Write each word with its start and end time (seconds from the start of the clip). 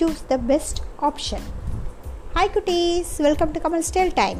Choose 0.00 0.20
the 0.28 0.36
best 0.36 0.78
option 1.00 1.46
hi 2.34 2.50
குட்டீஸ் 2.54 3.10
welcome 3.16 3.50
to 3.50 3.60
Kamal 3.60 3.82
style 3.92 4.10
time 4.14 4.38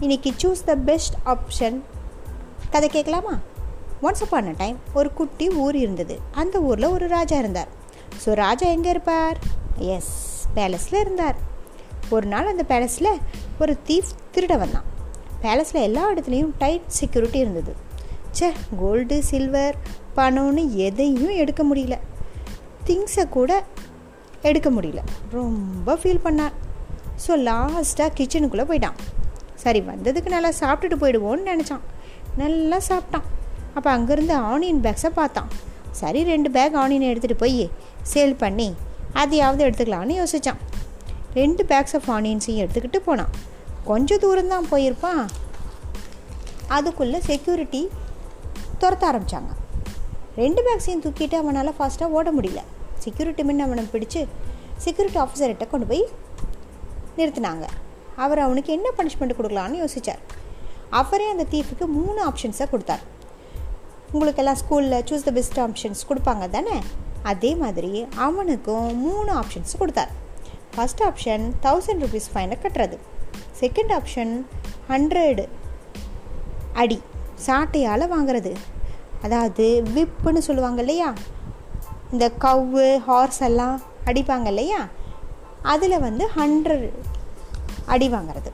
இன்றைக்கி 0.00 0.30
choose 0.42 0.62
the 0.64 0.74
best 0.74 1.14
option 1.24 1.80
கதை 2.70 2.88
கேட்கலாமா? 2.88 3.38
Once 4.02 4.22
upon 4.22 4.46
a 4.46 4.54
time 4.56 4.78
ஒரு 4.94 5.12
குட்டி 5.12 5.48
ஊர் 5.50 5.76
இருந்தது. 5.76 6.20
அந்த 6.32 6.60
ஊரில் 6.60 6.84
ஒரு 6.84 7.08
ராஜா 7.08 7.38
இருந்தார். 7.38 7.68
ஸோ 8.24 8.32
ராஜா 8.32 8.66
எங்கே 8.66 8.88
இருப்பார்? 8.88 9.38
எஸ் 9.76 10.46
பேலஸில் 10.54 11.00
இருந்தார். 11.00 11.36
ஒரு 12.10 12.26
நாள் 12.26 12.46
அந்த 12.46 12.64
பேலஸில் 12.68 13.18
ஒரு 13.58 13.78
தீஃப் 13.86 14.12
திருட 14.34 14.58
வந்தான். 14.58 14.84
பேலஸில் 15.42 15.82
எல்லா 15.82 16.12
இடத்துலையும் 16.12 16.50
டைட் 16.58 16.88
செக்யூரிட்டி 16.88 17.38
இருந்தது. 17.38 17.76
சே 18.30 18.52
கோல்டு 18.78 19.22
சில்வர் 19.22 19.76
பணம்னு 20.16 20.70
எதையும் 20.70 21.36
எடுக்க 21.36 21.64
முடியல. 21.64 21.98
திங்ஸை 22.86 23.28
கூட 23.28 23.64
எடுக்க 24.42 24.70
முடியல. 24.70 25.00
ரொம்ப 25.32 25.94
ஃபீல் 25.94 26.24
பண்ணார். 26.24 26.54
ஸோ 27.24 27.32
லாஸ்ட்டாக 27.48 28.10
கிச்சனுக்குள்ளே 28.18 28.66
போயிட்டான். 28.70 28.98
சரி 29.54 29.80
வந்ததுக்கு 29.80 30.28
நல்லா 30.28 30.52
சாப்பிட்டுட்டு 30.60 30.98
போயிடுவோன்னு 31.02 31.50
நினச்சான். 31.52 31.84
நல்லா 32.36 32.78
சாப்பிட்டான். 32.88 33.26
அப்போ 33.74 33.88
அங்கேருந்து 33.96 34.34
ஆனியன் 34.52 34.82
பேக்ஸை 34.84 35.10
பார்த்தான். 35.18 35.50
சரி 35.90 36.24
ரெண்டு 36.24 36.50
பேக் 36.50 36.76
ஆனியன் 36.82 37.08
எடுத்துகிட்டு 37.10 37.42
போய் 37.44 37.70
சேல் 38.12 38.34
பண்ணி 38.36 38.68
அதையாவது 39.12 39.62
எடுத்துக்கலான்னு 39.66 40.16
யோசித்தான் 40.20 40.60
ரெண்டு 41.34 41.62
பேக்ஸ் 41.70 41.96
ஆஃப் 41.98 42.10
ஆனியன்ஸையும் 42.16 42.62
எடுத்துக்கிட்டு 42.62 43.00
போனான். 43.08 43.32
கொஞ்சம் 43.84 44.22
தூரம்தான் 44.24 44.70
போயிருப்பான். 44.72 45.22
அதுக்குள்ளே 46.76 47.20
செக்யூரிட்டி 47.20 47.82
துரத்த 48.80 49.04
ஆரம்பித்தாங்க 49.10 49.52
ரெண்டு 50.36 50.60
பேக்ஸையும் 50.66 51.02
தூக்கிட்டு 51.04 51.36
அவனால் 51.42 51.76
ஃபாஸ்ட்டாக 51.78 52.16
ஓட 52.18 52.28
முடியல. 52.32 52.62
செக்யூரிட்டி 53.04 53.42
மின் 53.48 53.64
அவனை 53.66 53.84
பிடிச்சி 53.92 54.20
செக்யூரிட்டி 54.84 55.18
ஆஃபீஸர்கிட்ட 55.24 55.66
கொண்டு 55.72 55.86
போய் 55.90 56.04
நிறுத்தினாங்க. 57.18 57.64
அவர் 58.24 58.44
அவனுக்கு 58.46 58.70
என்ன 58.76 58.88
பனிஷ்மெண்ட் 58.98 59.36
கொடுக்கலான்னு 59.38 59.80
யோசித்தார் 59.82 60.22
அவரே 61.00 61.26
அந்த 61.32 61.44
தீஃபுக்கு 61.54 61.86
மூணு 61.98 62.18
ஆப்ஷன்ஸை 62.28 62.66
கொடுத்தார். 62.70 63.04
உங்களுக்கெல்லாம் 64.12 64.58
ஸ்கூலில் 64.62 65.04
சூஸ் 65.08 65.26
த 65.28 65.32
பெஸ்ட் 65.38 65.60
ஆப்ஷன்ஸ் 65.66 66.00
கொடுப்பாங்க 66.08 66.46
தானே? 66.56 66.76
அதே 67.32 67.52
மாதிரி 67.62 67.92
அவனுக்கும் 68.26 68.88
மூணு 69.06 69.30
ஆப்ஷன்ஸ் 69.40 69.78
கொடுத்தார். 69.80 70.12
ஃபஸ்ட் 70.74 71.02
ஆப்ஷன் 71.08 71.44
தௌசண்ட் 71.66 72.02
ருபீஸ் 72.04 72.30
ஃபைனை 72.32 72.56
கட்டுறது. 72.64 72.96
செகண்ட் 73.60 73.92
ஆப்ஷன் 73.98 74.32
ஹண்ட்ரடு 74.90 75.44
அடி 76.82 76.98
சாட்டையால் 77.46 78.12
வாங்கிறது. 78.14 78.52
அதாவது 79.26 79.64
விப்புன்னு 79.96 80.42
சொல்லுவாங்க 80.48 80.80
இல்லையா? 80.84 81.08
இந்த 82.12 82.30
கவ்வு 82.40 82.96
ஹார்ஸ் 82.96 83.40
எல்லாம் 83.40 83.80
அடிப்பாங்க 84.04 84.46
இல்லையா? 84.46 84.86
அதில் 85.62 85.98
வந்து 85.98 86.28
ஹண்ட்ரட் 86.36 86.90
அடி 87.86 88.12
வாங்கிறது. 88.12 88.50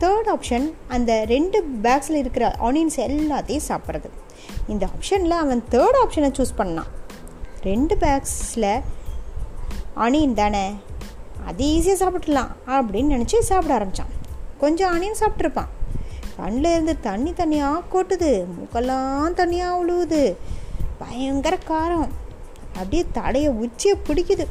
தேர்ட் 0.00 0.28
ஆப்ஷன் 0.36 0.72
அந்த 0.88 1.24
ரெண்டு 1.24 1.68
பேக்ஸில் 1.82 2.20
இருக்கிற 2.22 2.54
ஆனியன்ஸ் 2.60 2.96
எல்லாத்தையும் 2.96 3.66
சாப்பிட்றது. 3.68 4.08
இந்த 4.68 4.86
ஆப்ஷனில் 4.86 5.36
அவன் 5.44 5.64
தேர்ட் 5.70 5.98
ஆப்ஷனை 6.04 6.30
சூஸ் 6.38 6.54
பண்ணான். 6.58 6.90
ரெண்டு 7.62 7.96
பேக்ஸில் 7.96 8.80
ஆனியன் 9.96 10.34
தானே? 10.34 10.74
அது 11.46 11.66
ஈஸியாக 11.66 12.02
சாப்பிட்றலாம் 12.02 12.48
அப்படின்னு 12.66 13.12
நினச்சி 13.14 13.38
சாப்பிட 13.38 13.74
ஆரம்பித்தான் 13.74 14.14
கொஞ்சம் 14.58 15.02
ஆனியன் 15.02 15.20
சாப்பிட்ருப்பான் 15.20 15.72
கண்ணில் 16.36 16.70
இருந்து 16.70 17.00
தண்ணி 17.00 17.30
தண்ணியாக 17.30 17.82
கொட்டுது. 17.92 18.44
மூக்கெல்லாம் 18.56 19.34
தண்ணியாக 19.40 19.78
உழுவுது. 19.82 20.34
பயங்கர 20.98 21.58
காரம். 21.68 22.08
அப்படியே 22.74 23.06
தடையை 23.12 23.50
உச்சியை 23.50 23.96
பிடிக்குது. 24.06 24.46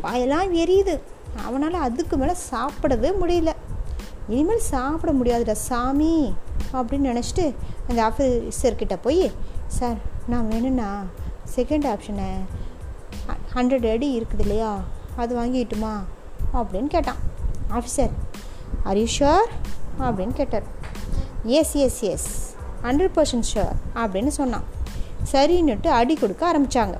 வாயெல்லாம் 0.00 0.54
எரியுது. 0.54 1.00
அவனால் 1.44 1.74
அதுக்கு 1.74 2.16
மேலே 2.16 2.32
சாப்பிடவே 2.50 3.12
முடியல. 3.22 3.52
இனிமேல் 4.28 4.58
சாப்பிட 4.58 5.12
முடியாதுடா 5.12 5.52
சாமி 5.52 6.34
அப்படின்னு 6.72 7.10
நினச்சிட்டு 7.10 7.54
அந்த 7.88 8.12
ஆஃபீஸர்கிட்ட 8.12 8.98
போய் 9.02 9.32
சார் 9.66 9.96
நான் 10.26 10.48
வேணும்னா 10.48 11.04
செகண்ட் 11.56 11.96
ஆப்ஷனை 11.96 12.28
ஹண்ட்ரட் 13.54 13.92
அடி 13.92 14.20
இருக்குது 14.20 14.40
இல்லையா? 14.40 14.80
அது 15.16 15.36
வாங்கிட்டுமா? 15.36 15.92
அப்படின்னு 16.54 16.86
கேட்டான். 16.86 17.16
ஆஃபீஸர் 17.70 18.10
ஆர் 18.84 18.96
யூ 18.96 19.06
ஷுர் 19.18 19.46
அப்படின்னு 19.98 20.32
கேட்டார். 20.32 20.62
Yes 21.44 21.74
yes 21.74 22.00
yes 22.00 22.56
hundred 22.82 23.12
percent 23.16 23.48
sure 23.54 23.72
அப்படின்னு 23.94 24.28
சொன்னான். 24.28 24.64
சரின்னுட்டு 25.32 25.86
அடி 25.86 26.14
கொடுக்க 26.14 26.52
ஆரம்பித்தாங்க 26.52 26.94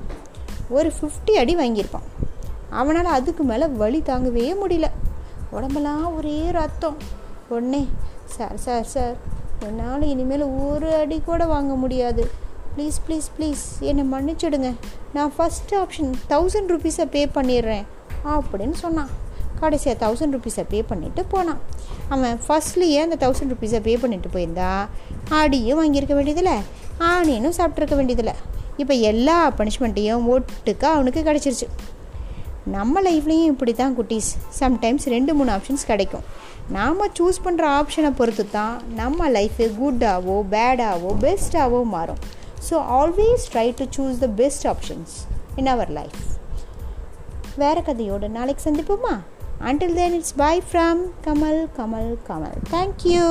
ஒரு 0.77 0.89
ஃபிஃப்டி 0.97 1.33
அடி 1.41 1.55
வாங்கியிருப்பான். 1.55 2.07
அவனால் 2.79 3.15
அதுக்கு 3.17 3.43
மேலே 3.51 3.65
வலி 3.81 3.99
தாங்கவே 4.09 4.45
முடியல. 4.63 4.87
உடம்பெல்லாம் 5.55 6.05
ஒரே 6.17 6.37
ரத்தம். 6.57 6.97
உடனே 7.49 7.83
சார் 8.35 8.57
சார் 8.65 8.85
சார் 8.93 9.15
என்னால் 9.67 10.03
இனிமேல் 10.11 10.43
ஒரு 10.67 10.89
அடி 10.99 11.17
கூட 11.25 11.45
வாங்க 11.45 11.73
முடியாது. 11.83 12.23
ப்ளீஸ் 12.75 12.99
ப்ளீஸ் 13.07 13.27
ப்ளீஸ் 13.37 13.63
என்னை 13.79 14.03
மன்னிச்சிடுங்க. 14.13 14.69
நான் 15.13 15.33
ஃபஸ்ட் 15.37 15.73
ஆப்ஷன் 15.81 16.13
தௌசண்ட் 16.29 16.71
ருபீஸை 16.73 17.05
பே 17.15 17.21
பண்ணிடுறேன். 17.35 17.85
அப்படின்னு 18.33 18.77
சொன்னான். 18.83 19.11
கடைசியாக 19.59 19.99
தௌசண்ட் 20.03 20.35
ருபீஸை 20.35 20.63
பே 20.69 20.79
பண்ணிவிட்டு 20.89 21.23
போனான். 21.33 21.59
அவன் 22.13 22.39
ஃபஸ்ட்லேயே 22.47 22.99
அந்த 23.05 23.17
தௌசண்ட் 23.23 23.51
ருபீஸை 23.53 23.81
பே 23.87 23.97
பண்ணிட்டு 24.03 24.29
போயிருந்தா 24.33 24.69
ஆடியும் 25.39 25.79
வாங்கியிருக்க 25.81 26.13
வேண்டியதில்லை 26.19 26.55
ஆனியனும் 27.11 27.57
சாப்பிட்ருக்க 27.59 27.95
வேண்டியதில்லை. 27.99 28.35
இப்போ 28.81 28.93
எல்லா 29.11 29.37
பனிஷ்மெண்ட்டையும் 29.59 30.25
ஓட்டுக்கு 30.33 30.87
அவனுக்கு 30.95 31.21
கிடச்சிருச்சு. 31.27 31.67
நம்ம 32.75 33.01
லைஃப்லேயும் 33.07 33.51
இப்படி 33.53 33.73
தான் 33.81 33.95
குட்டீஸ். 33.97 34.29
சம்டைம்ஸ் 34.59 35.05
ரெண்டு 35.13 35.31
மூணு 35.37 35.51
ஆப்ஷன்ஸ் 35.57 35.85
கிடைக்கும். 35.91 36.25
நாம் 36.75 37.01
சூஸ் 37.17 37.43
பண்ணுற 37.45 37.63
ஆப்ஷனை 37.79 38.11
பொறுத்து 38.19 38.43
தான் 38.57 38.75
நம்ம 38.99 39.29
லைஃபு 39.37 39.65
குட்டாவோ 39.79 40.37
பேடாவோ 40.53 41.11
பெஸ்ட்டாவோ 41.23 41.81
மாறும். 41.95 42.21
So 42.67 42.75
always 42.99 43.45
try 43.53 43.67
to 43.79 43.87
choose 43.97 44.21
the 44.25 44.29
best 44.41 44.67
options 44.73 45.15
in 45.61 45.71
our 45.73 45.91
life 45.99 46.21
வேறு 47.63 47.81
கதையோடு 47.89 48.27
நாளைக்கு 48.37 48.63
சந்திப்போமா? 48.69 49.15
Until 49.69 49.97
then 49.99 50.15
it's 50.19 50.37
bye 50.43 50.63
from 50.69 51.01
Kamal 51.27 51.61
Kamal 51.79 52.11
Kamal 52.29 52.57
thank you. 52.75 53.27